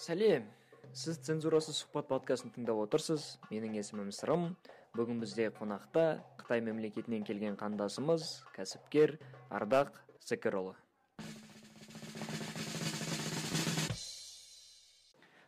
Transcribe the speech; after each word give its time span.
сәлем. 0.00 0.46
Сіз 0.96 1.18
цензурасыз 1.26 1.82
сұхбат 1.82 2.06
подкастын 2.08 2.54
тыңдап 2.54 2.78
отырсыз. 2.86 3.36
Менің 3.50 3.74
есімім 3.76 4.08
сырым. 4.16 4.54
Бүгін 4.96 5.20
бізде 5.20 5.50
қонақта 5.52 6.22
қытай 6.40 6.62
мемлекетінен 6.64 7.26
келген 7.28 7.58
қандасымыз 7.60 8.24
кәсіпкер 8.56 9.18
ардақ 9.52 9.92
зікірұлы 10.24 10.72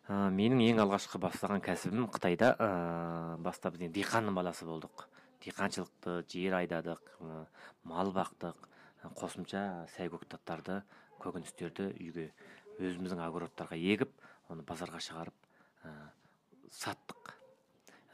ә, 0.07 0.29
менің 0.37 0.63
ең 0.69 0.83
алғашқы 0.85 1.19
бастаған 1.23 1.65
кәсібім 1.65 2.07
қытайда 2.15 2.53
ә, 2.55 2.71
бастап 3.43 3.81
біз 3.81 3.91
диқанның 3.97 4.37
баласы 4.37 4.69
болдық. 4.69 5.09
Диқаншылықты 5.43 6.21
жер 6.31 6.61
айдадық 6.61 7.03
ә, 7.19 7.45
мал 7.89 8.13
бақтық 8.15 8.69
қосымша 9.19 9.89
сәйгөктаттарды 9.97 10.85
көкөністерді 11.25 11.89
үйге 11.97 12.31
өзіміздің 12.79 13.25
огородтарға 13.27 13.81
егіп 13.81 14.13
оны 14.53 14.65
базарға 14.69 15.01
шығарып 15.03 15.47
ә, 15.85 15.93
саттық. 16.71 17.35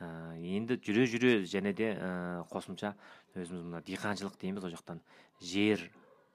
Ә, 0.01 0.09
енді 0.39 0.79
жүре 0.79 1.07
жүре 1.11 1.33
және 1.51 1.75
де 1.77 1.93
ә, 1.95 2.11
қосымша 2.53 2.95
өзіміз 3.35 3.65
мына 3.67 3.83
диқаншылық 3.87 4.39
дейміз 4.41 4.65
ол 4.65 4.75
жақтан. 4.75 5.03
Жер 5.43 5.83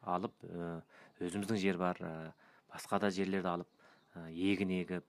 алып 0.04 0.36
өзіміздің 1.24 1.60
жер 1.60 1.80
бар 1.80 2.00
басқа 2.72 3.00
да 3.00 3.12
жерлерді 3.12 3.50
алып 3.50 4.28
егін 4.32 4.72
егіп 4.76 5.08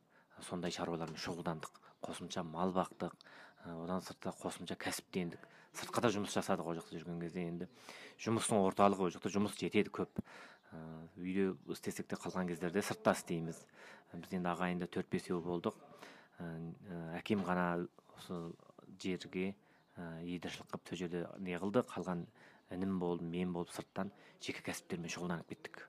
сондай 0.49 0.75
шаруалармен 0.75 1.19
шұғылдандық. 1.21 1.81
Қосымша 2.05 2.45
мал 2.47 2.73
бақтық 2.75 3.15
одан 3.65 4.03
сыртта 4.03 4.33
қосымша 4.41 4.77
кәсіптендік. 4.81 5.41
Сыртқа 5.75 6.05
да 6.05 6.11
жұмыс 6.15 6.35
жасадық 6.35 6.69
ол 6.71 6.79
жақта 6.79 6.99
жүрген 7.01 7.23
кезде 7.23 7.47
енді. 7.49 7.69
Жұмыстың 8.23 8.61
орталығы 8.63 9.09
ол 9.09 9.15
жақта 9.15 9.33
жұмыс 9.35 9.57
жетеді 9.59 9.91
көп. 9.95 10.21
Үйде 11.19 11.55
істесек 11.73 12.09
те 12.11 12.17
қалған 12.17 12.49
кездерде 12.49 12.83
сыртта 12.83 13.15
істейміз. 13.17 13.61
Біз 14.15 14.33
енді 14.35 14.51
ағайынды 14.53 14.89
төрт 14.91 15.11
бесеу 15.11 15.41
болдық. 15.43 15.77
Ә, 16.39 16.47
әкем 17.19 17.45
ғана 17.47 17.87
осы 18.19 18.41
жерге 19.01 19.55
лидершілік 19.97 20.71
қылып 20.71 20.89
сол 20.89 20.99
жерде 20.99 21.27
не 21.39 21.59
қылды. 21.59 21.85
Қалған 21.87 22.27
інім 22.75 22.99
болды 22.99 23.25
мен 23.25 23.53
болып 23.53 23.71
сырттан 23.75 24.11
жеке 24.41 24.63
кәсіптермен 24.67 25.13
шұғылданып 25.13 25.51
кеттік. 25.51 25.85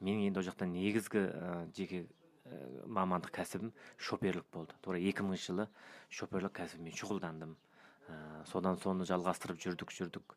Менің 0.00 0.28
енді 0.28 0.40
ол 0.40 0.46
жақта 0.48 0.68
негізгі 0.68 1.22
жеке 1.76 2.04
мамандық 2.86 3.32
кәсібім 3.38 3.72
шоперлік 3.96 4.44
болды. 4.52 4.74
Тура 4.84 4.98
екі 5.00 5.24
мыңыншы 5.24 5.52
жылы 5.52 5.68
шоперлік 6.12 6.52
кәсібімен 6.58 6.96
шұғылдандым. 6.98 7.54
Содан 8.50 8.76
соны 8.82 9.06
жалғастырып 9.08 9.62
жүрдік 9.64 9.94
жүрдік. 9.96 10.36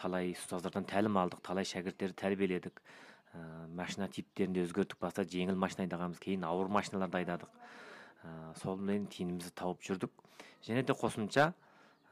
Талай 0.00 0.32
ұстаздардан 0.32 0.86
тәлім 0.88 1.18
алдық 1.20 1.42
талай 1.46 1.66
шәкірттерді 1.68 2.16
тәрбиеледік. 2.18 2.80
Ә, 3.32 3.42
машина 3.72 4.08
типтерін 4.12 4.56
де 4.56 4.64
өзгерттік 4.66 5.00
баста 5.00 5.24
жеңіл 5.24 5.56
машина 5.56 5.86
айдағанбыз 5.86 6.20
кейін 6.22 6.46
ауыр 6.48 6.68
машиналарды 6.72 7.22
айдадық. 7.22 7.52
Ә, 8.24 8.54
сонымен 8.62 9.06
тиынымызды 9.12 9.52
тауып 9.56 9.84
жүрдік. 9.84 10.10
Және 10.66 10.82
де 10.84 10.96
қосымша 10.96 11.52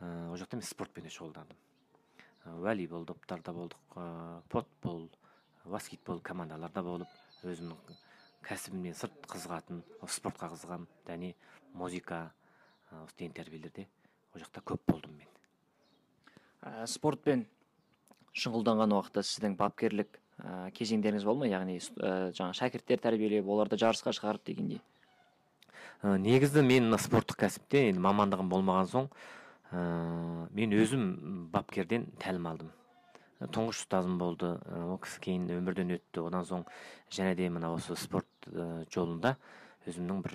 ол 0.01 0.37
жақта 0.41 0.57
мен 0.57 0.65
спортпен 0.65 1.05
де 1.05 1.13
шұғылдандым. 1.13 1.59
Волейбол 2.65 3.05
топтарда 3.05 3.53
болдық 3.53 3.97
ә, 3.97 4.43
футбол 4.49 5.11
баскетбол 5.65 6.23
командаларда 6.25 6.83
болып 6.83 7.45
өзімнің 7.45 7.99
кәсібімнен 8.47 8.97
сырт 8.97 9.27
қызығатын 9.29 9.83
спортқа 10.09 10.49
қызығамын 10.55 10.89
және 11.07 11.35
музыка 11.75 12.31
деген 13.19 13.37
тәрбиелерде 13.37 13.87
ол 14.33 14.41
жақта 14.41 14.65
көп 14.65 14.89
болдым 14.89 15.19
мен. 15.19 15.40
Ә, 16.63 16.87
спортпен 16.91 17.47
шұғылданған 18.37 18.95
уақытта 18.97 19.25
сіздің 19.27 19.57
бапкерлік 19.59 20.19
ә, 20.39 20.71
кезеңдеріңіз 20.77 21.27
болды 21.27 21.45
ма? 21.45 21.51
Яғни 21.51 21.79
ә, 21.81 22.31
жаңа 22.37 22.57
шәкірттер 22.59 23.01
тәрбиелеп 23.03 23.49
оларды 23.49 23.79
жарысқа 23.81 24.15
шығарып 24.17 24.45
дегендей. 24.47 24.83
Ә, 26.03 26.17
негізі 26.21 26.65
мен 26.65 26.89
мына 26.89 27.01
спорттық 27.01 27.41
кәсіпте 27.45 27.87
енді 27.91 28.05
мамандығым 28.05 28.51
болмаған 28.53 28.91
соң 28.93 29.09
ә, 29.73 29.81
мен 30.57 30.77
өзім 30.77 31.09
бапкерден 31.55 32.11
тәлім 32.23 32.53
алдым. 32.53 32.71
Тұңғыш 33.41 33.87
ұстазым 33.87 34.19
болды 34.21 34.51
ол 34.85 34.99
кісі 35.01 35.21
кейін 35.25 35.47
өмірден 35.57 35.95
өтті. 35.97 36.27
Одан 36.27 36.45
соң 36.45 36.67
және 37.09 37.33
де 37.39 37.47
мына 37.49 37.71
осы 37.73 37.97
спорт 37.97 38.29
жолында 38.93 39.39
өзімнің 39.89 40.19
бір 40.27 40.35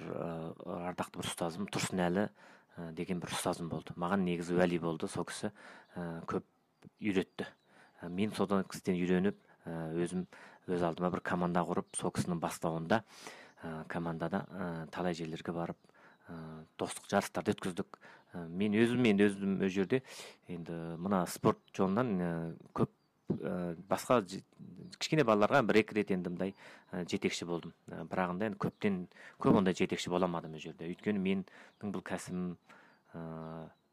ардақты 0.90 1.22
бір 1.22 1.30
ұстазым 1.30 1.68
тұрсынәлі 1.70 2.24
деген 2.98 3.22
бір 3.24 3.32
ұстазым 3.36 3.70
болды. 3.72 3.96
Маған 3.96 4.26
негізі 4.28 4.58
уәли 4.58 4.80
болды 4.82 5.08
сол 5.12 5.26
кісі. 5.28 5.52
Көп 6.28 6.46
үйретті. 7.00 7.48
Мен 8.10 8.34
содан 8.36 8.66
кісіден 8.68 9.00
үйреніп 9.00 9.40
өзім 9.66 10.26
өз 10.68 10.84
алдыма 10.86 11.12
бір 11.14 11.24
команда 11.26 11.64
құрып 11.66 11.96
сол 11.98 12.12
кісінің 12.14 12.42
бастауында 12.44 13.02
командада 13.90 14.44
талай 14.92 15.16
жерлерге 15.18 15.56
барып 15.56 15.78
достық 16.78 17.08
жарыстарды 17.10 17.56
өткіздік. 17.56 18.00
Мен 18.50 18.76
өзім 18.76 19.08
енді 19.08 19.30
өзім 19.30 19.58
ол 19.64 19.72
жерде 19.72 20.02
енді 20.52 20.76
мына 21.00 21.24
спорт 21.32 21.62
жолынан 21.78 22.58
көп 22.76 22.92
басқа 23.90 24.22
кішкене 25.00 25.24
балаларға 25.28 25.62
бір 25.66 25.82
екі 25.82 25.96
рет 25.98 26.12
енді 26.14 26.32
мындай 26.34 26.54
жетекші 26.92 27.48
болдым. 27.50 27.74
Бірақ 27.88 28.34
енді 28.36 28.58
көптен 28.62 29.00
көп 29.42 29.60
ондай 29.60 29.76
жетекші 29.78 30.10
бола 30.14 30.30
алмадым 30.30 30.56
ол 30.56 30.62
жерде. 30.64 30.88
Өйткені 30.90 31.20
менің 31.22 31.94
бұл 31.94 32.04
кәсібім 32.06 32.56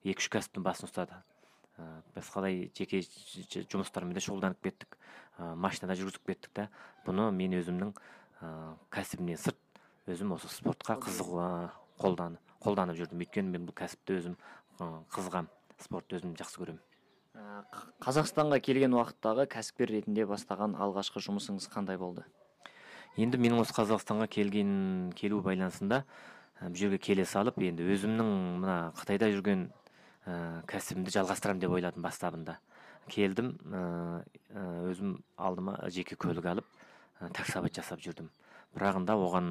екі 0.04 0.18
үш 0.18 0.28
кәсіптің 0.32 0.66
басын 0.66 0.88
ұстады. 0.90 1.20
Басқалай 2.14 2.70
жеке 2.76 3.00
жұмыстармен 3.72 4.14
де 4.14 4.22
шұғылданып 4.22 4.60
кеттік. 4.62 4.98
Машинада 5.38 5.96
жүргізіп 5.98 6.28
кеттік 6.28 6.52
та. 6.52 6.68
Бұны 7.06 7.30
мен 7.34 7.56
өзімнің 7.58 7.94
кәсібімнен 8.92 9.40
сырт 9.40 9.58
өзім 10.06 10.36
осы 10.36 10.52
спортқа 10.52 10.98
қызығу 11.02 11.70
қолданып 12.02 12.98
жүрдім. 12.98 13.24
Өйткені 13.24 13.56
мен 13.56 13.66
бұл 13.66 13.78
кәсіпті 13.78 14.20
өзім 14.20 14.38
қызығамын 14.78 15.50
спортты 15.82 16.20
өзім 16.20 16.36
жақсы 16.38 16.60
көремін. 16.60 16.82
Қазақстанға 17.32 18.58
келген 18.60 18.92
уақыттағы 18.96 19.46
кәсіпкер 19.52 19.88
ретінде 19.94 20.26
бастаған 20.28 20.74
алғашқы 20.76 21.22
жұмысыңыз 21.24 21.68
қандай 21.72 21.96
болды? 21.96 22.26
Енді 23.16 23.40
менің 23.40 23.62
осы 23.62 23.72
қазақстанға 23.76 24.26
келген 24.32 25.12
келу 25.16 25.40
байланысында 25.44 26.02
бұл 26.62 26.76
жерге 26.78 26.98
келе 27.02 27.24
салып 27.24 27.58
енді 27.64 27.86
өзімнің 27.94 28.28
мына 28.62 28.76
қытайда 28.98 29.30
жүрген 29.32 29.64
ә, 30.26 30.62
кәсібімді 30.68 31.14
жалғастырамын 31.16 31.62
деп 31.64 31.72
ойладым 31.74 32.04
бастабында. 32.04 32.58
Келдім 33.10 33.56
ә, 33.66 34.22
өзім 34.90 35.16
алдыма 35.36 35.78
жеке 35.88 36.16
көлік 36.20 36.46
алып 36.52 36.68
ә, 37.20 37.32
таксовать 37.32 37.74
жасап 37.80 38.04
жүрдім. 38.04 38.28
Бірағында 38.76 39.16
оған 39.18 39.48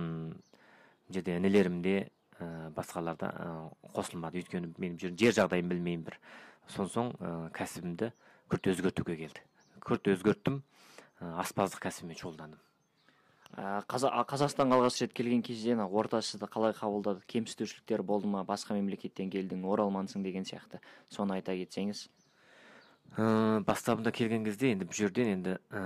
жерде 1.09 1.35
інілерім 1.41 1.81
де 1.81 1.97
ә, 2.39 2.69
басқалар 2.77 3.17
да 3.19 3.33
ә, 3.33 3.49
қосылмады. 3.97 4.39
Өйткені 4.39 4.71
мен 4.77 4.97
жер 5.01 5.35
жағдайын 5.35 5.67
білмеймін 5.67 6.07
бір. 6.07 6.19
Сон 6.67 6.89
соң 6.89 7.13
ә, 7.17 7.31
кәсібімді 7.55 8.11
күрт 8.51 8.67
өзгертуге 8.73 9.16
келді. 9.23 9.45
Күрт 9.81 10.11
өзгерттім 10.13 10.61
ә, 10.61 11.31
аспаздық 11.41 11.81
кәсібімен 11.88 12.19
шұғылдандым. 12.19 12.61
Ә, 13.51 13.83
қазақстанға 13.89 14.77
алғаш 14.77 15.01
рет 15.01 15.13
келген 15.13 15.41
кезде 15.44 15.75
орта 15.75 16.22
сізді 16.22 16.47
қалай 16.47 16.72
қабылдады? 16.77 17.23
Кемсітушіліктер 17.27 18.03
болды 18.03 18.27
ма? 18.27 18.45
Басқа 18.47 18.77
мемлекеттен 18.77 19.29
келдің 19.29 19.66
оралмансың 19.67 20.23
деген 20.23 20.45
сияқты. 20.47 20.79
Соны 21.09 21.35
айта 21.35 21.51
кетсеңіз. 21.51 22.07
Ә, 23.17 23.59
бастабында 23.67 24.13
келген 24.16 24.45
кезде 24.45 24.72
енді 24.72 24.88
бұл 24.88 24.95
жерден 24.95 25.33
енді 25.33 25.57
ә, 25.67 25.81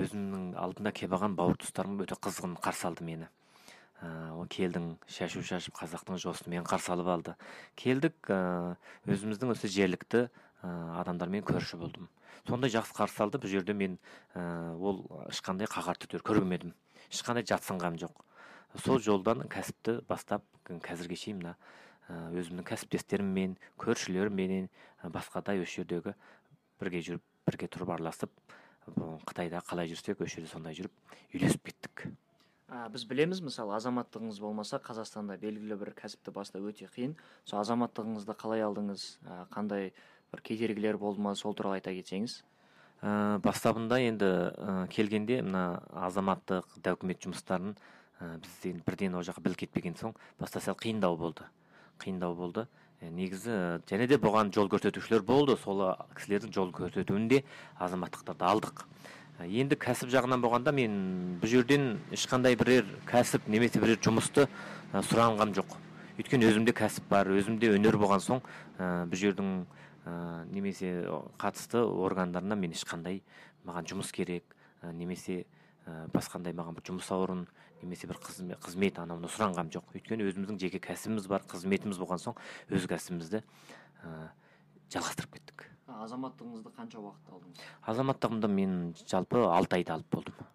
өзімнің 0.00 0.54
алдымда 0.56 0.94
келіп 0.96 1.18
алған 1.18 1.36
бауыр 1.36 1.60
туыстарым 1.60 2.00
өте 2.00 2.16
қызғын 2.16 2.56
қарсы 2.56 2.88
алды 2.88 3.04
мені. 3.04 3.28
Ә, 4.02 4.46
келдің 4.48 4.90
шашу 5.08 5.42
шашып 5.42 5.78
қазақтың 5.78 6.18
жосымен 6.22 6.66
қарсы 6.68 6.92
алып 6.94 7.08
алды. 7.12 7.34
Келдік 7.76 8.30
ә, 8.30 8.76
өзіміздің 9.06 9.54
осы 9.54 9.68
жергілікті 9.68 10.28
ә, 10.28 10.70
адамдармен 11.02 11.44
көрші 11.46 11.80
болдым. 11.80 12.08
Сондай 12.46 12.70
жақсы 12.72 12.94
қарсы 12.96 13.22
алды 13.22 13.40
бұл 13.42 13.50
жерде 13.52 13.74
мен 13.76 13.98
ол 14.34 15.02
ешқандай 15.28 15.68
қағар 15.68 15.98
түтер 16.00 16.22
көрмедім 16.24 16.72
ешқандай 17.10 17.44
жатсынғам 17.44 17.98
жоқ. 18.00 18.22
Сол 18.84 19.00
жолдан 19.04 19.42
кәсіпті 19.50 19.98
бастап 20.08 20.44
қазірге 20.68 21.16
шейін 21.18 21.42
мына 21.42 21.56
өзімнің 22.08 22.64
кәсіптестеріммен 22.68 23.56
көршілерімменен 23.80 24.68
басқа 25.12 25.42
да 25.44 25.56
осы 25.60 25.82
жердегі 25.82 26.14
бірге 26.80 27.02
жүріп 27.04 27.24
бірге 27.48 27.68
тұрып 27.68 27.92
араласып 27.96 28.32
қытайда 29.28 29.60
қалай 29.68 29.90
жүрсек 29.90 30.22
осы 30.24 30.38
жерде 30.38 30.52
сондай 30.52 30.76
жүріп 30.78 30.92
үйлесіп 31.34 31.68
кеттік. 31.68 32.06
Ә, 32.68 32.88
біз 32.92 33.04
білеміз 33.08 33.40
мысалы 33.44 33.74
азаматтығыңыз 33.78 34.38
болмаса 34.44 34.78
қазақстанда 34.84 35.38
белгілі 35.40 35.78
бір 35.80 35.94
кәсіпті 35.96 36.32
бастау 36.36 36.68
өте 36.68 36.88
қиын. 36.92 37.16
Сол 37.48 37.62
азаматтығыңызды 37.62 38.36
қалай 38.38 38.64
алдыңыз? 38.66 39.08
Ә, 39.24 39.40
қандай 39.54 39.92
бір 40.32 40.42
кедергілер 40.44 40.98
болды 41.00 41.24
ма? 41.24 41.34
Сол 41.34 41.56
туралы 41.56 41.80
айта 41.80 41.94
кетсеңіз. 41.96 42.42
Ә, 43.00 43.38
бастабында 43.44 44.00
енді 44.04 44.28
ә, 44.52 44.88
келгенде 44.92 45.40
мына 45.42 45.80
азаматтық 45.94 46.80
документ 46.84 47.24
жұмыстарын 47.24 47.76
ә, 48.20 48.36
біз 48.42 48.58
енді 48.68 48.84
бірден 48.84 49.16
ол 49.16 49.24
жаққа 49.24 49.44
біліп 49.46 49.64
кетпеген 49.64 49.96
соң 49.96 50.16
баста 50.40 50.60
сәл 50.60 50.76
қиындау 50.76 51.16
болды. 51.16 51.46
Қиындау 52.02 52.34
болды. 52.36 52.66
Ә, 53.00 53.08
негізі 53.14 53.80
және 53.88 54.08
де 54.10 54.18
бұған 54.18 54.50
жол 54.52 54.68
көрсетушілер 54.68 55.22
болды. 55.22 55.56
Сол 55.62 55.86
кісілердің 56.18 56.52
жол 56.52 56.74
көрсетуінде 56.74 57.44
азаматтықтарды 57.78 58.44
алдық. 58.44 58.84
Енді 59.46 59.76
кәсіп 59.78 60.10
жағынан 60.10 60.42
болғанда 60.42 60.72
мен 60.74 60.94
бұл 61.38 61.50
жерден 61.50 61.98
ешқандай 62.14 62.56
бірер 62.58 62.88
кәсіп 63.06 63.46
немесе 63.46 63.78
бірер 63.78 64.00
жұмысты 64.02 64.48
ә, 64.48 65.02
сұранғам 65.06 65.52
жоқ. 65.54 65.76
Өйткені 66.18 66.48
өзімде 66.48 66.74
кәсіп 66.74 67.06
бар 67.12 67.30
өзімде 67.30 67.70
өнер 67.76 67.98
болған 68.00 68.24
соң 68.24 68.42
ә, 68.78 69.06
бұл 69.06 69.20
жердің 69.20 69.52
ә, 69.62 70.16
немесе 70.50 70.90
қатысты 71.38 71.84
органдарына 71.84 72.58
мен 72.58 72.74
ешқандай 72.74 73.22
маған 73.68 73.86
жұмыс 73.92 74.10
керек 74.10 74.42
ә, 74.82 74.90
немесе 74.90 75.44
ә, 75.86 76.08
басқандай 76.10 76.56
маған 76.58 76.80
бір 76.80 76.88
жұмыс 76.90 77.12
орын 77.14 77.46
немесе 77.82 78.10
бір 78.10 78.18
қызмет, 78.18 78.58
қызмет 78.58 78.98
анау 78.98 79.20
мынау 79.20 79.30
сұранғам 79.30 79.70
жоқ. 79.70 79.94
Өйткені 79.94 80.26
өзіміздің 80.26 80.58
жеке 80.58 80.82
кәсібіміз 80.82 81.30
бар 81.30 81.46
қызметіміз 81.46 82.02
болған 82.02 82.18
соң 82.18 82.34
өз 82.74 82.90
кәсібімізді 82.90 83.44
жалғастырып 84.92 85.38
кеттік 85.38 85.68
азаматтығыңызды 85.88 86.72
қанша 86.76 87.00
уақытта 87.00 87.34
алдыңыз? 87.34 87.60
Азаматтығымды 87.90 88.48
мен 88.52 88.74
жалпы 89.08 89.40
алты 89.48 89.80
айда 89.80 89.96
алып 89.98 90.10
болдым 90.12 90.46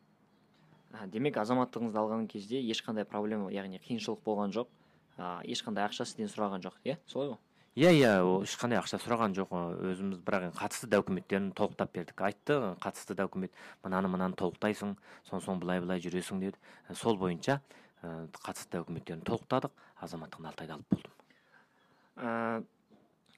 А, 0.94 1.08
демек 1.10 1.38
азаматтығыңызды 1.42 1.98
алған 1.98 2.28
кезде 2.30 2.60
ешқандай 2.62 3.06
проблема 3.10 3.50
яғни 3.52 3.80
қиыншылық 3.82 4.20
болған 4.24 4.54
жоқ. 4.54 4.70
А, 5.18 5.42
ешқандай 5.42 5.88
ақша 5.88 6.06
сізден 6.06 6.30
сұраған 6.30 6.62
жоқ 6.62 6.76
иә? 6.86 7.00
Солай 7.10 7.32
ғой 7.32 7.40
иә 7.82 7.94
иә 7.98 8.12
ешқандай 8.46 8.78
ақша 8.78 9.00
сұраған 9.02 9.34
жоқ. 9.34 9.56
Өзіміз 9.90 10.22
бірақ 10.22 10.46
енді 10.52 10.60
қатысты 10.60 10.90
документтерін 10.94 11.50
толықтап 11.58 11.96
бердік. 11.98 12.22
Айтты 12.22 12.60
қатысты 12.84 13.18
документ 13.18 13.58
мынаны 13.82 14.12
мынаны 14.14 14.38
толықтайсың 14.38 14.94
сон 15.26 15.42
соң 15.42 15.64
былай 15.64 15.82
былай 15.82 16.00
жүресің 16.04 16.46
деді. 16.46 16.62
Ә, 16.88 16.94
сол 16.94 17.18
бойынша 17.18 17.58
ә, 18.04 18.30
қатысты 18.38 18.78
документтерін 18.78 19.26
толықтадық. 19.26 19.74
Азаматтығын 20.06 20.52
алты 20.52 20.68
айда 20.68 20.78
алып 20.78 20.94
болдым. 20.94 21.18
Ә, 22.22 22.64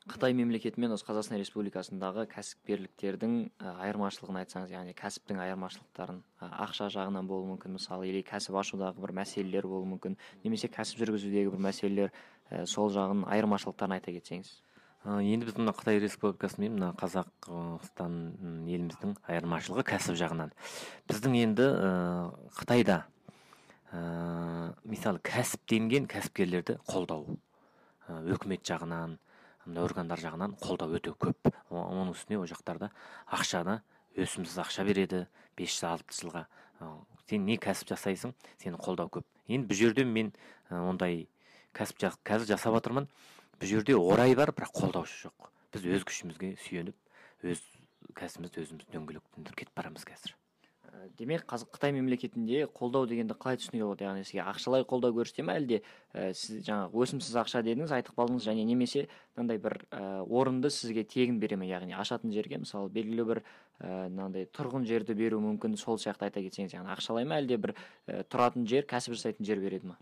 қытай 0.06 0.36
мемлекеті 0.38 0.78
мен 0.82 0.92
осы 0.94 1.06
қазақстан 1.08 1.40
республикасындағы 1.42 2.28
кәсіпкерліктердің 2.30 3.32
айырмашылығын 3.58 4.38
айтсаңыз 4.44 4.74
яғни 4.76 4.94
кәсіптің 5.00 5.40
айырмашылықтарын 5.42 6.20
ақша 6.46 6.92
жағынан 6.94 7.26
болуы 7.26 7.48
мүмкін. 7.56 7.74
Мысалы 7.80 8.12
или 8.12 8.22
кәсіп 8.22 8.60
ашудағы 8.62 9.02
бір 9.02 9.16
мәселелер 9.18 9.66
болуы 9.66 9.90
мүмкін. 9.96 10.20
Немесе 10.44 10.70
кәсіп 10.70 11.02
жүргізудегі 11.02 11.50
бір 11.56 11.64
мәселелер 11.66 12.14
ә, 12.52 12.68
сол 12.70 12.94
жағын 12.94 13.26
айырмашылықтарын 13.34 13.98
айта 13.98 14.14
кетсеңіз. 14.14 14.54
Енді 15.06 15.50
біз 15.50 15.58
мына 15.58 15.74
қытай 15.74 15.98
республикасы 16.02 16.62
мен 16.62 16.78
мына 16.78 16.92
қазақстан 17.02 18.22
еліміздің 18.70 19.18
айырмашылығы 19.26 19.88
кәсіп 19.90 20.22
жағынан. 20.22 20.54
Біздің 21.10 21.42
енді 21.42 21.66
ә, 21.66 21.92
қытайда 22.62 23.02
ә, 23.90 24.06
мысалы 24.86 25.22
кәсіптенген 25.26 26.06
кәсіпкерлерді 26.14 26.78
қолдау 26.86 27.40
үкімет 28.06 28.62
жағынан 28.66 29.18
мына 29.66 29.84
органдар 29.86 30.22
жағынан 30.22 30.56
қолдау 30.62 30.96
өте 30.98 31.12
көп. 31.12 31.52
Оның 31.70 32.14
үстіне 32.14 32.40
ол 32.40 32.48
жақтарда 32.50 32.92
ақшаны 33.34 33.80
өсімсіз 34.16 34.60
ақша 34.64 34.86
береді 34.88 35.26
бес 35.58 35.76
жыл 35.76 35.90
алты 35.92 36.16
жылға. 36.16 36.46
Сен 37.30 37.46
не 37.46 37.58
кәсіп 37.58 37.92
жасайсың 37.94 38.36
сені 38.62 38.80
қолдау 38.80 39.10
көп. 39.10 39.26
Енді 39.48 39.70
бұл 39.72 39.80
жерде 39.80 40.06
мен 40.06 40.32
ондай 40.70 41.26
кәсіп 41.74 42.06
қазір 42.24 42.54
жасап 42.54 42.78
жатырмын 42.78 43.10
бұл 43.60 43.72
жерде 43.74 43.98
орай 43.98 44.36
бар 44.38 44.54
бірақ 44.56 44.74
қолдаушы 44.78 45.26
жоқ. 45.26 45.52
Біз 45.74 45.90
өз 45.98 46.08
күшімізге 46.08 46.56
сүйеніп 46.64 47.46
өз 47.46 47.62
кәсібімізді 48.16 48.64
өзіміз 48.64 48.92
дөңгелектендіріп 48.94 49.64
кетіп 49.64 49.80
барамыз 49.82 50.06
қазір 50.08 50.38
демек 51.18 51.46
қазір 51.50 51.70
қытай 51.74 51.94
мемлекетінде 51.96 52.66
қолдау 52.76 53.06
дегенді 53.10 53.36
қалай 53.38 53.60
түсінуге 53.60 53.86
болады? 53.86 54.06
Яғни 54.06 54.24
сізге 54.26 54.42
ақшалай 54.44 54.86
қолдау 54.88 55.14
көрсете 55.16 55.46
ма 55.46 55.56
әлде 55.60 55.82
ә, 56.14 56.34
сіз 56.34 56.64
жаңағы 56.66 57.04
өсімсіз 57.06 57.38
ақша 57.42 57.62
дедіңіз 57.66 57.94
айтып 57.98 58.18
қалдыңыз 58.18 58.48
және 58.48 58.66
немесе 58.68 59.06
мынандай 59.36 59.62
бір 59.62 59.78
ә, 59.92 60.24
орынды 60.26 60.72
сізге 60.74 61.04
тегін 61.04 61.40
бере 61.40 61.60
ме? 61.60 61.70
Яғни 61.70 61.96
ашатын 61.96 62.34
жерге 62.36 62.60
мысалы 62.64 62.90
белгілі 62.90 63.28
бір 63.32 63.44
ә, 63.44 64.10
мынандай 64.10 64.50
тұрғын 64.50 64.88
жерді 64.90 65.16
беру 65.16 65.40
мүмкін 65.44 65.78
сол 65.80 66.00
сияқты 66.02 66.30
айта 66.30 66.44
кетсеңіз 66.44 66.76
яғни 66.78 66.94
ақшалай 66.96 67.26
ма 67.26 67.40
әлде 67.42 67.58
бір 67.58 67.76
ә, 68.08 68.24
тұратын 68.24 68.68
жер 68.70 68.88
кәсіп 68.90 69.18
жасайтын 69.18 69.48
жер 69.48 69.64
береді 69.64 69.94
ма 69.94 69.98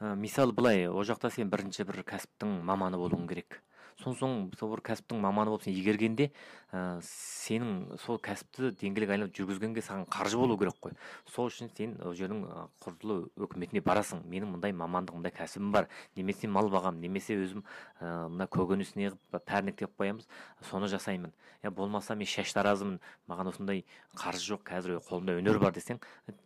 ә, 0.00 0.14
мысалы 0.14 0.52
былай 0.52 0.88
ол 0.88 1.04
жақта 1.04 1.30
сен 1.34 1.50
бірінші 1.52 1.86
бір 1.88 2.02
кәсіптің 2.08 2.60
маманы 2.64 2.98
болуың 3.00 3.28
керек. 3.30 3.60
Сон 4.02 4.16
соң 4.18 4.34
сол 4.58 4.72
бір 4.74 4.82
кәсіптің 4.88 5.20
маманы 5.22 5.52
болып 5.52 5.64
сен 5.64 5.74
игергенде 5.76 6.30
ә, 6.72 7.00
сенің 7.04 7.98
сол 8.02 8.18
кәсіпті 8.22 8.72
дөңгелек 8.80 9.12
айналып 9.14 9.34
жүргізгенге 9.36 9.84
саған 9.84 10.08
қаржы 10.10 10.40
болу 10.40 10.56
керек 10.58 10.78
қой. 10.82 10.96
Сол 11.30 11.50
үшін 11.50 11.70
сен 11.76 11.94
ол 12.02 12.16
жердің 12.18 12.42
құзырлы 12.82 13.30
өкіметіне 13.46 13.84
барасың. 13.86 14.24
Менің 14.26 14.56
мындай 14.56 14.74
мамандық 14.74 15.18
мындай 15.20 15.34
кәсібім 15.34 15.70
бар. 15.74 15.88
Немесе 16.16 16.50
мал 16.50 16.70
бағамын 16.72 17.00
немесе 17.04 17.38
өзім 17.38 17.62
ә, 18.00 18.28
мына 18.28 18.48
көкөнісіне 18.50 19.12
қылып 19.14 19.46
пәрнектеп 19.46 19.94
қоямыз 19.98 20.26
соны 20.70 20.90
жасаймын. 20.90 21.32
Я 21.62 21.70
болмаса 21.70 22.14
мен 22.18 22.28
шаштаразымын 22.28 22.98
маған 23.30 23.52
осындай 23.54 23.84
қаржы 24.18 24.54
жоқ 24.54 24.66
қазір 24.68 24.98
қолымда 25.06 25.38
өнер 25.38 25.60
бар 25.62 25.72
десең 25.72 26.02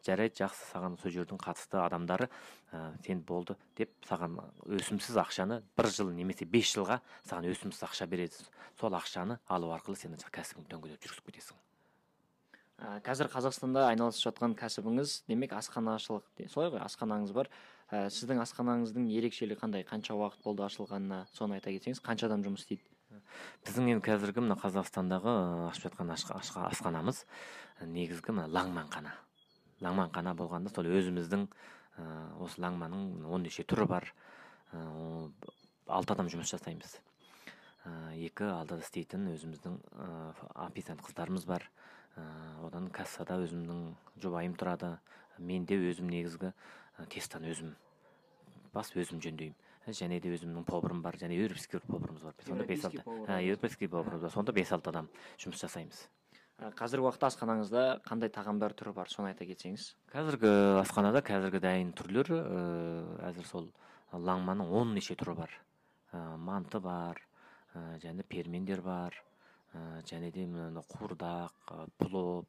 жарайды 0.06 0.44
жақсы. 0.44 0.68
Саған 0.74 1.00
сол 1.00 1.10
жердің 1.10 1.40
қатысты 1.42 1.80
адамдары 1.82 2.28
ә, 2.72 2.92
сен 3.04 3.22
болды 3.26 3.56
деп 3.76 3.92
саған 4.08 4.38
өсімсіз 4.78 5.16
ақшаны 5.22 5.62
бір 5.76 5.88
жыл 5.94 6.10
немесе 6.12 6.44
бес 6.44 6.72
жылға 6.74 7.00
саған 7.28 7.48
өсімсіз 7.52 7.84
ақша 7.88 8.06
береді. 8.06 8.44
Сол 8.80 8.94
ақшаны 8.96 9.38
алу 9.48 9.72
арқылы 9.74 9.96
сен 9.96 10.16
кәсібіңді 10.18 10.70
дөңгелеп 10.74 11.06
жүргізіп 11.06 11.30
кетесің. 11.30 11.56
Ә, 12.78 13.00
қазір 13.02 13.30
қазақстанда 13.32 13.88
айналысып 13.90 14.28
жатқан 14.28 14.54
кәсібіңіз 14.58 15.22
демек 15.28 15.52
асханашылық 15.58 16.22
де- 16.38 16.48
солай 16.48 16.70
ғой 16.70 16.84
асханаңыз 16.84 17.32
бар. 17.34 17.48
Ә, 17.90 18.06
сіздің 18.12 18.42
асханаңыздың 18.44 19.08
ерекшелігі 19.10 19.58
қандай? 19.58 19.82
Қанша 19.88 20.14
уақыт 20.14 20.44
болды 20.44 20.62
ашылғанына 20.62 21.24
соны 21.34 21.58
айта 21.58 21.72
кетсеңіз 21.74 22.02
қанша 22.04 22.28
адам 22.28 22.44
жұмыс 22.44 22.62
істейді? 22.68 22.84
Біздің 23.64 23.88
енді 23.96 24.04
қазіргі 24.04 24.44
мына 24.44 24.54
қазақстандағы 24.60 25.32
ә, 25.32 25.70
ашып 25.72 25.88
жатқан 25.88 26.12
асханамыз 26.12 27.24
негізгі 27.82 28.36
мына 28.36 28.46
лаңманхана 28.52 29.14
лаңманхана 29.84 30.34
болғанда 30.38 30.72
сол 30.74 30.88
өзіміздің 30.90 31.46
осы 32.42 32.62
лаңманың 32.62 33.26
он 33.26 33.44
неше 33.46 33.64
түрі 33.66 33.86
бар. 33.90 34.08
Ә, 34.72 34.82
ол 34.88 35.30
алты 35.88 36.14
адам 36.14 36.28
жұмыс 36.30 36.52
жасаймыз. 36.52 36.98
Ә, 37.84 37.92
екі 38.18 38.48
алдыда 38.52 38.84
істейтін 38.84 39.28
өзіміздің 39.32 39.78
ә, 39.78 40.08
официант 40.66 41.02
қыздарымыз 41.06 41.46
бар. 41.48 41.64
Ә, 42.16 42.24
одан 42.66 42.90
кассада 42.94 43.38
өзімнің 43.42 43.94
жұбайым 44.22 44.56
тұрады. 44.58 44.96
Менде 45.38 45.78
өзім 45.78 46.10
негізгі 46.12 46.52
ә, 46.52 47.06
тестаны 47.14 47.52
өзім 47.54 47.74
бас 48.74 48.92
өзім 48.94 49.22
жөндеймін. 49.24 49.56
Және 49.88 50.20
де 50.20 50.34
өзімнің 50.36 50.66
поварым 50.68 51.00
бар. 51.00 51.16
Және 51.16 51.38
европейский 51.38 51.80
поварымыз 51.80 52.26
бар. 52.26 52.34
Сонда 52.44 52.66
бес 52.68 52.84
алты 52.84 53.02
европейский 53.46 53.88
поварымыз 53.88 54.26
бар. 54.26 54.34
Сонда 54.34 54.52
бес 54.52 54.72
алты 54.76 54.92
адам 54.92 55.08
жұмыс 55.40 55.62
жасаймыз. 55.64 56.08
Қазіргі 56.58 57.06
уақытта 57.06 57.28
асханаңызда 57.30 57.82
қандай 58.02 58.30
тағамдар 58.34 58.72
түрі 58.74 58.90
бар? 58.96 59.10
Соны 59.12 59.30
айта 59.30 59.46
кетсеңіз. 59.46 59.92
Қазіргі 60.10 60.50
асханада 60.80 61.22
қазіргі 61.22 61.60
дайын 61.62 61.92
түрлер 61.94 62.32
ә, 62.34 62.40
әзір 63.30 63.46
сол 63.46 63.68
лаңманың 64.10 64.72
он 64.80 64.90
неше 64.96 65.14
түрі 65.18 65.36
бар. 65.38 65.54
Ә, 66.10 66.34
манты 66.34 66.80
бар 66.82 67.22
ә, 67.78 68.00
және 68.02 68.26
пермендер 68.26 68.82
бар 68.82 69.14
ә, 69.70 70.02
және 70.10 70.32
де 70.34 70.48
мына 70.50 70.82
қуырдақ 70.96 71.70
ә, 71.70 71.86
плов 72.02 72.44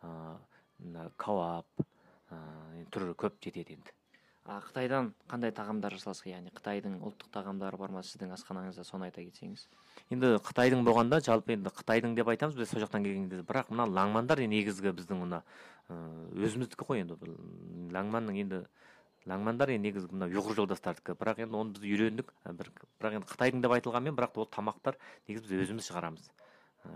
ә, 0.00 1.08
кауап 1.20 1.84
ә, 2.32 2.40
түрі 2.88 3.12
көп 3.12 3.42
жетеді 3.44 3.76
енді. 3.76 3.99
Қытайдан 4.48 5.12
қандай 5.28 5.52
тағамдар 5.52 5.94
жасаласыз 5.94 6.26
яғни 6.30 6.50
қытайдың 6.56 6.96
ұлттық 7.04 7.28
тағамдары 7.34 7.76
бар 7.76 7.92
ма 7.92 8.02
сіздің 8.02 8.32
асханаңызда? 8.34 8.84
Соны 8.88 9.06
айта 9.10 9.20
кетсеңіз. 9.20 9.66
Енді 10.10 10.38
қытайдың 10.46 10.82
болғанда 10.86 11.20
жалпы 11.20 11.54
енді 11.54 11.70
қытайдың 11.76 12.16
деп 12.16 12.30
айтамыз 12.32 12.56
біз 12.56 12.72
сол 12.72 12.80
жақтан 12.80 13.04
келген 13.04 13.28
кезде 13.28 13.44
бірақ 13.44 13.70
мына 13.70 13.86
лаңмандар 13.86 14.40
негізгі 14.40 14.94
біздің 14.96 15.20
мына 15.20 15.42
өзіміздікі 15.90 16.88
ғой 16.88 17.04
енді 17.04 17.18
лаңманның 17.94 18.40
енді 18.40 18.64
лаңмандар 19.28 19.74
енді 19.76 19.90
негізгі 19.90 20.16
мына 20.16 20.30
ұйғыр 20.32 20.62
жолдастардікі. 20.62 21.18
Бірақ 21.20 21.44
енді 21.44 21.60
оны 21.60 21.76
біз 21.76 21.84
үйрендік. 21.84 22.32
Бір 22.48 22.72
бірақ 22.98 23.20
енді 23.20 23.28
қытайдың 23.30 23.60
деп 23.60 23.76
айтылғанмен 23.76 24.16
бірақ 24.16 24.40
ол 24.40 24.48
тамақтар 24.48 24.96
негізі 25.28 25.52
біз 25.52 25.66
өзіміз 25.68 25.90
шығарамыз. 25.90 26.30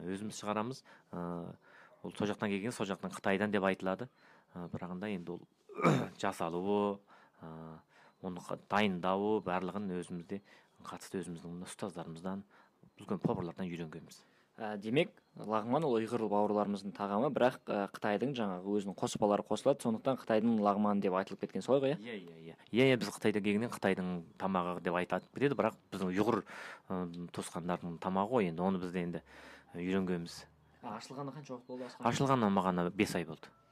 Өзіміз 0.09 0.41
шығарамыз. 0.41 0.85
Ол 1.13 2.15
сол 2.17 2.31
жақтан 2.31 2.49
келген 2.49 2.73
сол 2.73 2.89
жақтан 2.89 3.13
қытайдан 3.13 3.53
деп 3.53 3.69
айтылады. 3.69 4.09
Бірағында 4.55 5.13
енді 5.13 5.37
ол 5.37 5.45
жасалуы 6.23 6.97
оны 8.25 8.41
дайындауы 8.71 9.41
барлығын 9.45 9.91
өзімізде 10.01 10.41
қатысты 10.85 11.21
өзіміздің 11.23 11.65
ұстаздарымыздан 11.67 12.45
үлкен 13.01 13.21
поварлардан 13.21 13.69
үйренгенбіз. 13.69 14.23
Ә, 14.55 14.77
демек 14.79 15.11
лағман 15.35 15.83
ол 15.83 15.97
ұйғыр 15.99 16.29
бауырларымыздың 16.31 16.93
тағамы 16.95 17.27
бірақ 17.35 17.57
ә, 17.67 17.89
қытайдың 17.91 18.37
жаңағы 18.39 18.77
өзінің 18.79 18.95
қоспалары 19.01 19.43
қосылады 19.49 19.83
сондықтан 19.83 20.21
қытайдың 20.21 20.61
лағманы 20.63 21.03
деп 21.03 21.17
айтылып 21.19 21.41
кеткен 21.43 21.65
солай 21.67 21.81
ғой 21.83 21.95
иә? 21.95 21.99
Иә 21.99 22.15
иә 22.21 22.37
иә. 22.39 22.55
Иә 22.71 22.87
иә 22.93 23.01
біз 23.03 23.11
қытайда 23.17 23.43
келгеннен 23.43 23.73
қытайдың 23.75 24.13
тамағы 24.39 24.79
деп 24.87 24.95
айтады 24.95 25.27
кетеді 25.35 25.59
бірақ 25.59 25.75
біздің 25.91 26.15
ұйғыр 26.15 26.39
ы, 26.45 27.27
туысқандардың 27.35 27.99
тамағы 27.99 28.31
ғой 28.31 28.53
енді 28.53 28.63
оны 28.63 28.79
біз 28.79 28.95
де 28.95 29.03
енді 29.03 29.25
үйренгенбіз. 29.75 30.45
Ашылғанына 30.85 31.35
қанша 31.35 31.57
уақыт 31.57 31.67
болды 31.67 31.91
ашылғанына 31.99 32.55
маған 32.55 32.91
бес 32.95 33.17
ай 33.19 33.25
болды. 33.27 33.51
Ә, 33.51 33.64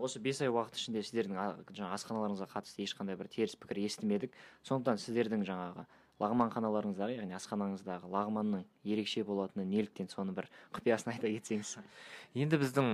осы 0.00 0.20
бес 0.20 0.40
ай 0.44 0.50
уақыт 0.52 0.76
ішінде 0.76 1.02
сіздердің 1.04 1.38
жаңағы 1.70 1.94
асханаларыңызға 1.96 2.48
қатысты 2.52 2.84
ешқандай 2.84 3.16
бір 3.16 3.30
теріс 3.32 3.56
пікір 3.56 3.82
естімедік. 3.86 4.36
Сондықтан 4.66 5.00
сіздердің 5.00 5.44
жаңағы 5.48 5.86
лағманханаларыңыздағы 6.20 7.14
яғни 7.16 7.36
асханаңыздағы 7.38 8.10
лағманның 8.12 8.66
ерекше 8.84 9.22
болатыны 9.24 9.64
неліктен 9.64 10.10
соны 10.12 10.34
бір 10.36 10.50
құпиясын 10.76 11.14
айта 11.14 11.30
кетсеңіз. 11.32 11.78
Енді 12.36 12.58
біздің 12.60 12.90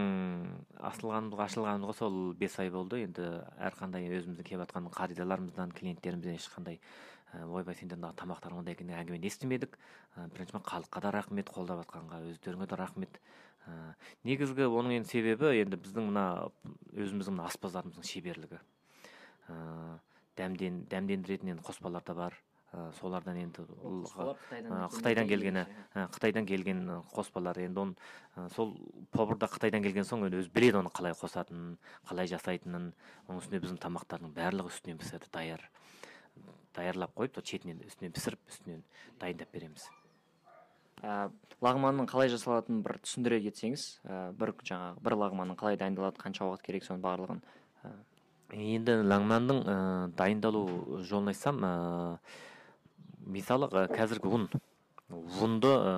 ашылғанымызға 0.93 1.49
ашылғанымызға 1.49 1.97
сол 1.99 2.21
бес 2.39 2.55
ай 2.63 2.71
болды. 2.71 3.03
Енді 3.03 3.27
әрқандай 3.59 4.07
өзіміздің 4.07 4.47
келіп 4.47 4.63
жатқан 4.63 4.87
қаридаларымыздан 4.95 5.75
клиенттерімізден 5.75 6.39
ешқандай 6.39 6.79
ә, 7.35 7.43
ойбай 7.51 7.75
сендердің 7.75 8.15
тамақтарың 8.23 8.63
ондай 8.63 8.79
екен 8.79 8.95
әңгімені 8.95 9.27
естімедік. 9.27 9.75
Ә, 10.15 10.29
біріншіден 10.31 10.63
халыққа 10.63 11.03
да 11.03 11.11
рахмет 11.19 11.51
қолдап 11.51 11.83
жатқанға 11.83 12.23
өздеріңе 12.31 12.71
де 12.71 12.79
рахмет. 12.79 13.21
Ә, 13.67 13.95
негізгі 14.27 14.69
оның 14.71 15.01
енді 15.01 15.11
себебі 15.11 15.53
енді 15.61 15.79
біздің 15.83 16.11
мына 16.11 16.25
өзіміздің 16.95 17.37
мына 17.37 17.47
аспаздарымыздың 17.51 18.07
шеберлігі. 18.07 18.61
Ә, 19.51 19.57
дәмден 20.39 20.85
дәмдендіретін 20.91 21.55
енді 21.55 21.67
қоспалар 21.67 22.05
да 22.07 22.15
бар. 22.15 22.39
Ә, 22.73 22.91
солардан 22.99 23.39
енді 23.41 23.65
қытайдан 24.97 25.29
келген 25.31 25.63
қытайдан 25.95 26.47
келген 26.49 26.83
қоспалар 27.15 27.61
енді 27.63 27.85
оны 27.85 28.49
сол 28.55 28.75
повар 29.15 29.39
қытайдан 29.39 29.85
келген 29.87 30.05
соң 30.05 30.27
өзі 30.29 30.51
біледі 30.53 30.83
оны 30.83 30.91
қалай 30.91 31.15
қосатынын 31.17 31.77
қалай 32.11 32.29
жасайтынын 32.33 32.91
оның 33.29 33.41
үстіне 33.41 33.63
біздің 33.63 33.81
тамақтардың 33.87 34.35
барлығы 34.37 34.75
үстінен 34.75 34.99
піседі 35.01 35.31
даяр 35.33 35.63
даярлап 36.77 37.15
қойып 37.17 37.41
шетінен 37.41 37.81
үстінен 37.87 38.13
пісіріп 38.13 38.51
үстінен 38.51 38.83
дайындап 39.21 39.55
береміз. 39.55 39.89
Ә, 41.03 41.29
лағманның 41.65 42.09
қалай 42.11 42.33
жасалатынын 42.33 42.83
бір 42.87 43.01
түсіндіре 43.05 43.43
кетсеңіз 43.49 43.87
ә, 44.05 44.33
бір 44.39 44.55
жаңағы 44.63 45.05
бір 45.05 45.19
лағманның 45.25 45.61
қалай 45.61 45.81
дайындалады 45.81 46.23
қанша 46.23 46.49
уақыт 46.49 46.67
керек 46.69 46.87
соның 46.87 47.05
барлығын 47.05 47.45
енді 48.55 49.01
лаңманның 49.03 49.63
ә, 49.67 49.77
дайындалу 50.17 51.03
жолын 51.07 51.33
айтсам 51.33 51.63
ә, 51.67 51.73
мысалы 53.27 53.69
қазіргі 53.71 54.31
ұн. 54.31 54.47
Ұнды 55.43 55.71
ә, 55.71 55.95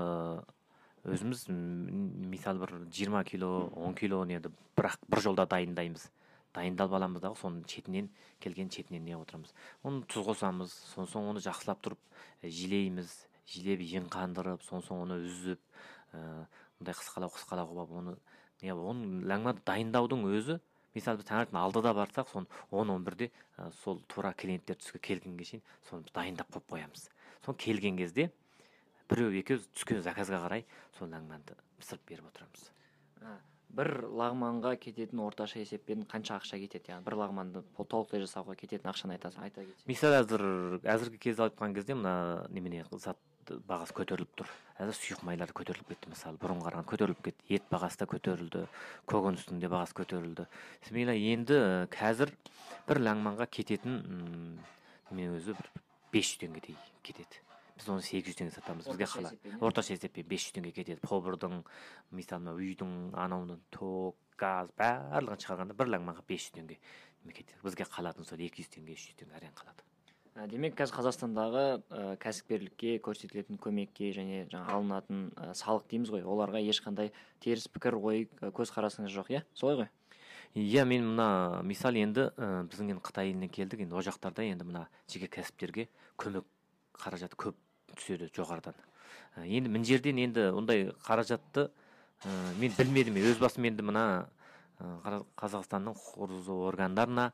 өзіміз 1.08 1.46
мысалы 1.48 2.64
бір 2.64 2.74
20 2.88 3.24
кило 3.28 3.50
10 3.76 3.98
кило 4.00 4.22
енді 4.24 4.52
бірақ 4.76 4.98
бір 5.08 5.24
жолда 5.24 5.46
дайындаймыз. 5.46 6.08
Дайындалып 6.56 6.96
аламыз 6.96 7.22
дағы 7.22 7.36
соның 7.42 7.64
шетінен 7.68 8.08
келген 8.40 8.70
шетінен 8.72 9.04
не 9.04 9.16
отырамыз. 9.16 9.52
Оны 9.84 10.02
тұз 10.08 10.24
қосамыз 10.30 10.72
содан 10.94 11.12
соң 11.12 11.32
оны 11.34 11.44
жақсылап 11.44 11.82
тұрып 11.84 12.00
жилейміз. 12.42 13.12
Жилеп 13.48 13.84
ең 13.88 14.08
қандырып 14.12 14.62
содан 14.66 14.84
соң 14.86 15.04
оны 15.06 15.20
үзіп 15.26 15.60
мындай 16.12 16.94
қысқалау 16.94 17.32
қысқалау 17.34 17.70
қылып 17.72 17.94
оны 18.02 18.16
не 18.62 18.74
оны 18.74 19.22
ләңманы 19.28 19.62
дайындаудың 19.66 20.24
өзі 20.28 20.58
мысалы 20.94 21.20
біз 21.20 21.28
таңертең 21.28 21.58
алтыда 21.60 21.92
барсақ 21.94 22.30
соны 22.32 22.46
он 22.70 22.90
он 22.90 23.04
бірде 23.04 23.30
сол 23.82 24.00
тура 24.08 24.32
клиенттер 24.32 24.78
түске 24.80 24.98
келгенге 24.98 25.44
шейін 25.44 25.62
соны 25.88 26.08
дайындап 26.14 26.50
қойып 26.54 26.72
қоямыз. 26.72 27.08
Соны 27.44 27.58
келген 27.58 27.96
кезде 27.98 28.30
біреу 29.10 29.30
екеу 29.38 29.60
түскен 29.76 30.02
заказға 30.02 30.42
қарай 30.46 30.64
сол 30.98 31.12
ләңманды 31.12 31.56
пісіріп 31.78 32.08
беріп 32.08 32.32
отырамыз. 32.32 32.66
Бір 33.68 33.90
лағманға 34.08 34.74
кететін 34.80 35.20
орташа 35.20 35.60
есеппен 35.60 36.06
қанша 36.08 36.38
ақша 36.38 36.56
кетеді? 36.58 36.88
Яғни 36.94 37.04
бір 37.04 37.18
лағманды 37.20 37.62
толықтай 37.76 38.22
жасауға 38.24 38.56
кететін 38.56 38.88
ақшаны 38.88 39.18
айтасыз 39.18 39.42
айта 39.44 39.60
кетсеңіз 39.60 39.90
мысалы 39.92 40.22
әзір 40.22 40.44
әзіргі 40.88 41.20
кезде 41.20 41.44
алып 41.44 41.58
жатқан 41.58 41.74
кезде 41.76 41.98
мына 41.98 42.46
немене 42.48 42.86
зат 42.96 43.20
бағасы 43.68 43.94
көтеріліп 43.96 44.30
тұр. 44.38 44.50
Қазір 44.78 44.96
сұйық 44.98 45.24
майлар 45.26 45.52
көтеріліп 45.56 45.88
кетті 45.92 46.12
мысалы 46.12 46.38
бұрынға 46.42 46.68
қарағанда 46.68 46.90
көтеріліп 46.92 47.22
кетті. 47.24 47.46
Ет 47.56 47.66
бағасы 47.72 48.02
да 48.02 48.06
көтерілді 48.10 48.62
көкөністің 49.10 49.58
де 49.62 49.70
бағасы 49.72 49.96
көтерілді. 49.98 50.46
Смело 50.86 51.16
енді 51.16 51.58
қазір 51.94 52.32
бір 52.88 53.02
лаңманға 53.08 53.48
кететін 53.50 53.98
мен 55.10 55.34
өзі 55.38 55.56
бір 55.58 55.70
бес 56.12 56.30
жүз 56.30 56.42
теңгедей 56.44 56.78
кетеді. 57.02 57.42
Біз 57.78 57.90
оны 57.94 58.02
сегіз 58.02 58.32
жүз 58.32 58.38
теңге 58.40 58.54
сатамыз. 58.54 58.88
Бізге 58.90 59.06
қалай? 59.06 59.36
орташа 59.60 59.94
есеппен 59.94 60.26
бес 60.28 60.48
жүз 60.48 60.56
теңге 60.58 60.72
кетеді. 60.74 61.02
Повардың 61.06 61.60
мысалы 62.10 62.42
мына 62.42 62.56
үйдің 62.58 62.94
анауының 63.14 63.60
ток 63.70 64.16
газ 64.38 64.72
барлығын 64.78 65.44
шығарғанда 65.44 65.78
бір 65.78 65.94
лаңманға 65.94 66.24
бес 66.26 66.48
жүз 66.48 66.56
теңге 66.58 66.78
кетеді? 67.28 67.60
Бізге 67.62 67.86
қалатын 67.86 68.26
сол 68.26 68.42
екі 68.42 68.64
жүз 68.64 68.74
теңге 68.74 68.98
үш 68.98 69.06
жүз 69.10 69.20
теңге 69.22 69.38
әрең 69.38 69.54
қалады. 69.58 69.86
Ә, 70.38 70.44
демек 70.46 70.76
қазір 70.78 70.94
қазақстандағы 70.94 71.62
ә, 71.90 72.02
кәсіпкерлікке 72.22 72.98
көрсетілетін 73.02 73.58
көмекке 73.58 74.12
және 74.14 74.44
жаңа 74.52 74.76
алынатын 74.76 75.24
ә, 75.34 75.48
салық 75.58 75.88
дейміз 75.90 76.12
ғой. 76.14 76.22
Оларға 76.22 76.60
ешқандай 76.62 77.10
теріс 77.42 77.66
пікір 77.74 77.96
ой 77.98 78.28
көзқарасыңыз 78.38 79.10
жоқ 79.16 79.32
иә? 79.34 79.40
Солай 79.58 79.80
ғой. 79.80 79.88
Иә 80.54 80.84
мен 80.86 81.08
мына 81.10 81.58
мисал 81.66 81.98
енді 81.98 82.28
ә, 82.36 82.62
біздің 82.70 82.92
енді 82.94 83.02
қытай 83.08 83.32
елінен 83.32 83.50
келдік. 83.50 83.82
Енді 83.82 83.98
ол 83.98 84.06
жақтарда 84.06 84.46
енді 84.46 84.68
мына 84.68 84.86
жеке 85.10 85.26
кәсіптерге 85.40 85.88
көмек 86.22 86.46
қаражаты 86.94 87.34
көп 87.34 87.58
түседі 87.96 88.30
жоғарыдан. 88.30 88.78
Ә, 89.34 89.42
енді 89.42 89.74
мына 89.74 89.90
жерден 89.90 90.22
енді 90.22 90.52
ондай 90.54 90.92
қаражатты 91.02 91.66
ә, 92.22 92.30
мен 92.62 92.78
білмедім. 92.78 93.18
Өз 93.26 93.42
басым 93.42 93.66
енді 93.72 93.90
мына 93.90 94.28
қазақстанның 94.78 95.96
құзырлы 95.98 96.66
органдарына 96.68 97.32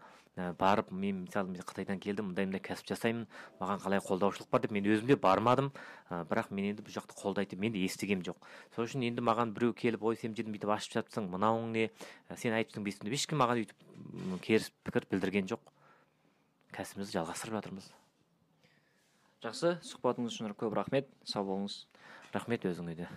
барып 0.59 0.91
мен 0.91 1.25
мысалы 1.25 1.53
мен 1.53 1.63
қытайдан 1.63 2.01
келдім 2.03 2.31
мындай 2.31 2.47
мындай 2.49 2.63
кәсіп 2.65 2.89
жасаймын 2.91 3.27
маған 3.61 3.83
қалай 3.85 4.01
қолдаушылық 4.03 4.49
бар 4.51 4.63
деп 4.65 4.73
мен 4.75 4.87
өзім 4.91 5.07
де 5.07 5.17
бармадым. 5.17 5.71
Ә, 6.11 6.25
бірақ 6.27 6.51
мен 6.51 6.73
енді 6.73 6.83
бұл 6.83 6.97
жақта 6.97 7.15
қолдайды 7.15 7.57
мен 7.61 7.73
де 7.73 7.85
естігем 7.85 8.25
жоқ. 8.27 8.41
Сол 8.75 8.89
үшін 8.89 9.05
енді 9.07 9.23
маған 9.23 9.53
біреу 9.55 9.77
келіп 9.79 10.03
ой 10.03 10.17
сен 10.17 10.35
жерден 10.35 10.57
бүйтіп 10.57 10.73
ашып 10.75 10.97
жатсың 10.99 11.29
мынауың 11.31 11.71
не? 11.77 11.91
Сен 12.35 12.57
айтыпсың 12.59 12.83
бүйтіпсің 12.83 13.07
деп 13.07 13.15
ешкім 13.15 13.39
маған 13.45 13.63
өйтіп 13.63 14.41
керіс 14.43 14.73
пікір 14.83 15.07
білдірген 15.13 15.47
жоқ. 15.55 15.63
Кәсібімізді 16.75 17.21
жалғастырып 17.21 17.61
жатырмыз. 17.61 17.93
Жақсы. 19.45 19.77
Сұхбатыңыз 19.87 20.35
үшін 20.35 20.57
көп 20.59 20.75
рахмет. 20.75 21.07
Сау 21.23 21.47
болыңыз. 21.47 21.85
Рахмет 22.35 22.67
өзіңе 22.67 22.97
де. 22.99 23.09